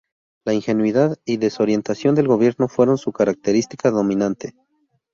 [0.45, 4.55] La ingenuidad y desorientación del gobierno fueron su característica dominante.